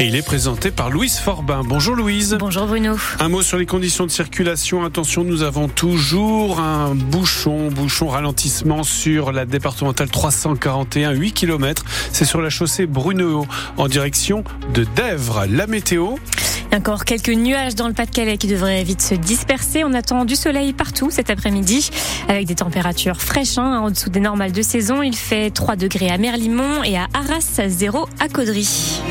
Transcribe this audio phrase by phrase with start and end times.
[0.00, 1.60] Et il est présenté par Louise Forbin.
[1.62, 2.34] Bonjour Louise.
[2.40, 2.96] Bonjour Bruno.
[3.18, 4.82] Un mot sur les conditions de circulation.
[4.82, 11.84] Attention, nous avons toujours un bouchon, bouchon ralentissement sur la départementale 341, 8 km.
[12.14, 13.46] C'est sur la chaussée Bruneau
[13.76, 15.44] en direction de Dèvres.
[15.50, 16.14] La météo?
[16.72, 19.84] Encore quelques nuages dans le Pas-de-Calais qui devraient vite se disperser.
[19.84, 21.90] On attend du soleil partout cet après-midi
[22.26, 25.02] avec des températures fraîches hein, en dessous des normales de saison.
[25.02, 29.02] Il fait 3 degrés à Merlimont et à Arras, 0 à Caudry.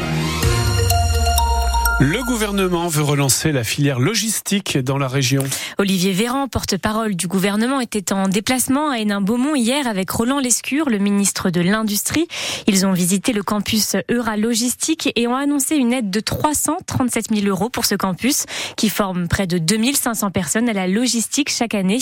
[2.01, 5.43] Le gouvernement veut relancer la filière logistique dans la région.
[5.79, 10.97] Olivier Véran, porte-parole du gouvernement, était en déplacement à Hénin-Beaumont hier avec Roland Lescure, le
[10.97, 12.29] ministre de l'Industrie.
[12.67, 17.47] Ils ont visité le campus Eura Logistique et ont annoncé une aide de 337 000
[17.47, 18.45] euros pour ce campus
[18.77, 21.99] qui forme près de 2500 personnes à la logistique chaque année.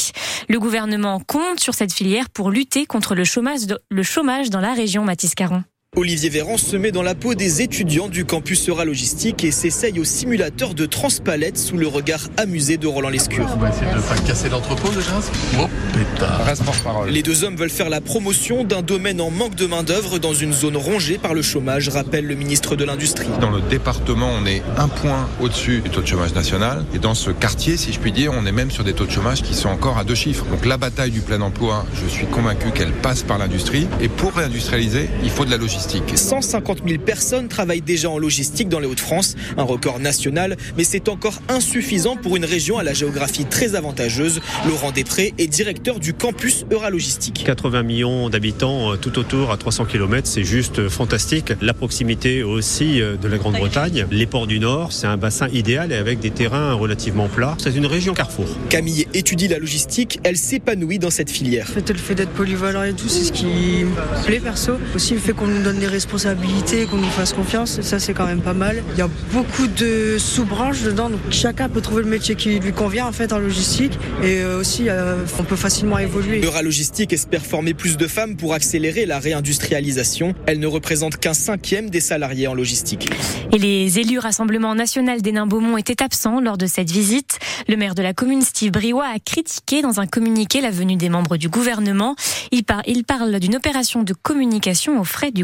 [0.47, 5.33] Le gouvernement compte sur cette filière pour lutter contre le chômage, dans la région, Mathis
[5.33, 5.63] Caron.
[5.97, 9.99] Olivier Véran se met dans la peau des étudiants du campus Eura Logistique et s'essaye
[9.99, 13.49] au simulateur de transpalette sous le regard amusé de Roland Lescure.
[13.51, 15.19] On va essayer de pas casser l'entrepôt déjà.
[15.59, 16.45] Oh pétard.
[16.45, 17.09] Reste parole.
[17.09, 20.53] Les deux hommes veulent faire la promotion d'un domaine en manque de main-d'œuvre dans une
[20.53, 23.29] zone rongée par le chômage, rappelle le ministre de l'Industrie.
[23.41, 26.85] Dans le département, on est un point au-dessus du taux de chômage national.
[26.93, 29.11] Et dans ce quartier, si je puis dire, on est même sur des taux de
[29.11, 30.45] chômage qui sont encore à deux chiffres.
[30.51, 33.87] Donc la bataille du plein emploi, je suis convaincu qu'elle passe par l'industrie.
[33.99, 35.86] Et pour réindustrialiser, il faut de la logistique.
[35.87, 41.07] 150 000 personnes travaillent déjà en logistique dans les Hauts-de-France, un record national, mais c'est
[41.07, 44.41] encore insuffisant pour une région à la géographie très avantageuse.
[44.67, 47.43] Laurent Després est directeur du campus Euralogistique.
[47.45, 51.53] 80 millions d'habitants euh, tout autour à 300 km, c'est juste fantastique.
[51.61, 55.91] La proximité aussi euh, de la Grande-Bretagne, les ports du Nord, c'est un bassin idéal
[55.91, 57.55] et avec des terrains relativement plats.
[57.59, 58.47] C'est une région carrefour.
[58.69, 61.69] Camille étudie la logistique, elle s'épanouit dans cette filière.
[61.75, 64.73] Le fait d'être polyvalent et tout, c'est ce qui me plaît perso.
[64.95, 68.25] Aussi le fait qu'on nous donne des responsabilités, qu'on nous fasse confiance, ça c'est quand
[68.25, 68.81] même pas mal.
[68.93, 72.71] Il y a beaucoup de sous-branches dedans, donc chacun peut trouver le métier qui lui
[72.71, 76.41] convient en fait en logistique et euh, aussi euh, on peut facilement évoluer.
[76.41, 80.33] Euralogistique espère former plus de femmes pour accélérer la réindustrialisation.
[80.45, 83.09] Elle ne représente qu'un cinquième des salariés en logistique.
[83.51, 87.39] Et les élus Rassemblement National d'Hénin-Beaumont étaient absents lors de cette visite.
[87.67, 91.09] Le maire de la commune, Steve Briouat, a critiqué dans un communiqué la venue des
[91.09, 92.15] membres du gouvernement.
[92.51, 95.43] Il, par, il parle d'une opération de communication aux frais du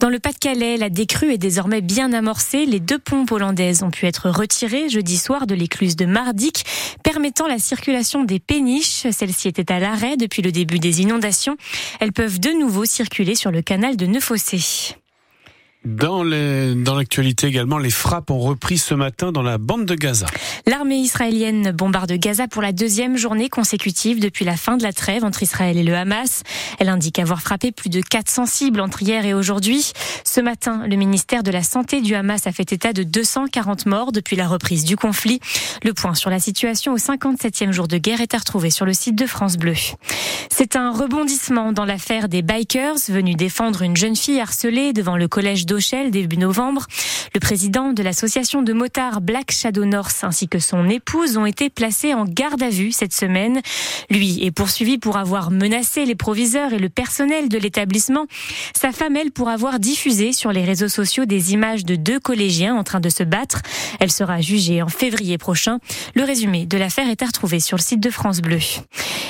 [0.00, 2.66] Dans le Pas-de-Calais, la décrue est désormais bien amorcée.
[2.66, 6.64] Les deux pompes hollandaises ont pu être retirées jeudi soir de l'écluse de Mardic,
[7.02, 9.06] permettant la circulation des péniches.
[9.10, 11.56] Celle-ci était à l'arrêt depuis le début des inondations.
[12.00, 14.94] Elles peuvent de nouveau circuler sur le canal de Neuffossé.
[15.84, 20.26] Dans l'actualité également, les frappes ont repris ce matin dans la bande de Gaza.
[20.66, 25.24] L'armée israélienne bombarde Gaza pour la deuxième journée consécutive depuis la fin de la trêve
[25.24, 26.42] entre Israël et le Hamas.
[26.80, 29.92] Elle indique avoir frappé plus de 400 cibles entre hier et aujourd'hui.
[30.24, 34.10] Ce matin, le ministère de la Santé du Hamas a fait état de 240 morts
[34.10, 35.40] depuis la reprise du conflit.
[35.84, 38.92] Le point sur la situation au 57e jour de guerre est à retrouver sur le
[38.92, 39.74] site de France Bleu.
[40.50, 45.28] C'est un rebondissement dans l'affaire des bikers venus défendre une jeune fille harcelée devant le
[45.28, 46.86] collège d'Auchel début novembre.
[47.34, 51.68] Le président de l'association de motards Black Shadow North ainsi que son épouse ont été
[51.70, 53.60] placés en garde à vue cette semaine.
[54.10, 58.26] Lui est poursuivi pour avoir menacé les proviseurs et le personnel de l'établissement.
[58.74, 62.74] Sa femme, elle, pour avoir diffusé sur les réseaux sociaux des images de deux collégiens
[62.74, 63.60] en train de se battre.
[64.00, 65.78] Elle sera jugée en février prochain.
[66.14, 68.58] Le résumé de l'affaire est à retrouver sur le site de France Bleu.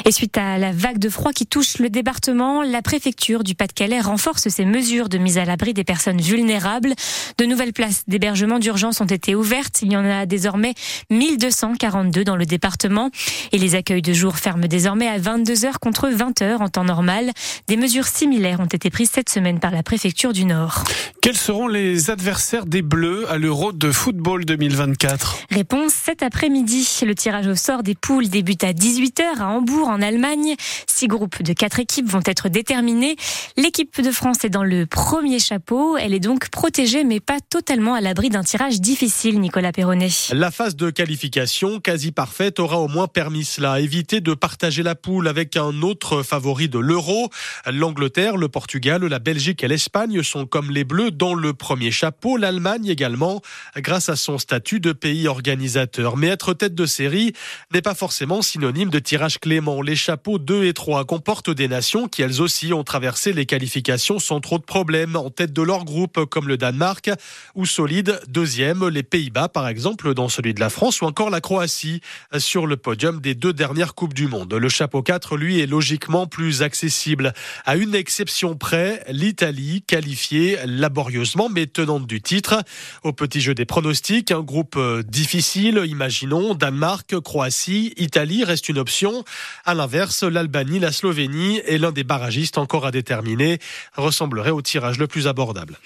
[0.05, 4.00] Et suite à la vague de froid qui touche le département, la préfecture du Pas-de-Calais
[4.00, 6.94] renforce ses mesures de mise à l'abri des personnes vulnérables.
[7.39, 9.81] De nouvelles places d'hébergement d'urgence ont été ouvertes.
[9.82, 10.75] Il y en a désormais
[11.11, 13.11] 1242 dans le département.
[13.53, 17.31] Et les accueils de jour ferment désormais à 22h contre 20h en temps normal.
[17.67, 20.85] Des mesures similaires ont été prises cette semaine par la préfecture du Nord.
[21.23, 26.88] Quels seront les adversaires des Bleus à l'Euro de football 2024 Réponse cet après-midi.
[27.06, 30.55] Le tirage au sort des poules débute à 18h à Hambourg en Allemagne.
[30.87, 33.17] Six groupes de quatre équipes vont être déterminés.
[33.56, 35.97] L'équipe de France est dans le premier chapeau.
[35.97, 40.09] Elle est donc protégée mais pas totalement à l'abri d'un tirage difficile, Nicolas Perronnet.
[40.32, 44.94] La phase de qualification quasi parfaite aura au moins permis cela, éviter de partager la
[44.94, 47.31] poule avec un autre favori de l'euro.
[47.67, 52.37] L'Angleterre, le Portugal, la Belgique et l'Espagne sont comme les Bleus dans le premier chapeau,
[52.37, 53.43] l'Allemagne également,
[53.76, 56.17] grâce à son statut de pays organisateur.
[56.17, 57.32] Mais être tête de série
[57.73, 59.82] n'est pas forcément synonyme de tirage clément.
[59.82, 64.19] Les chapeaux 2 et 3 comportent des nations qui elles aussi ont traversé les qualifications
[64.19, 67.10] sans trop de problèmes, en tête de leur groupe comme le Danemark,
[67.55, 71.40] ou solide deuxième, les Pays-Bas par exemple dans celui de la France, ou encore la
[71.40, 72.00] Croatie
[72.38, 74.52] sur le podium des deux dernières Coupes du Monde.
[74.55, 77.32] Le chapeau 4, lui, est logiquement plus accessible.
[77.64, 82.62] À une exception près, l'Italie, qualifiée laborieusement mais tenante du titre.
[83.02, 88.78] Au petit jeu des pronostics, un groupe euh, difficile, imaginons, Danemark, Croatie, Italie reste une
[88.78, 89.25] option.
[89.64, 93.58] À l'inverse, l'Albanie, la Slovénie et l'un des barragistes encore à déterminer
[93.96, 95.78] ressemblerait au tirage le plus abordable.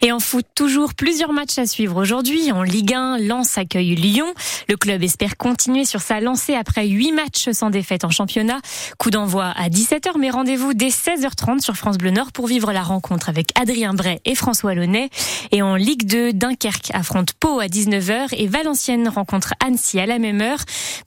[0.00, 2.50] Et en foot, toujours plusieurs matchs à suivre aujourd'hui.
[2.50, 4.34] En Ligue 1, Lens accueille Lyon.
[4.68, 8.58] Le club espère continuer sur sa lancée après huit matchs sans défaite en championnat.
[8.98, 12.82] Coup d'envoi à 17h, mais rendez-vous dès 16h30 sur France Bleu Nord pour vivre la
[12.82, 15.08] rencontre avec Adrien Bray et François Launay.
[15.52, 20.18] Et en Ligue 2, Dunkerque affronte Pau à 19h et Valenciennes rencontre Annecy à la
[20.18, 20.58] même heure.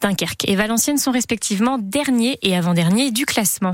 [0.01, 3.73] Dunkerque et Valenciennes sont respectivement derniers et avant-derniers du classement.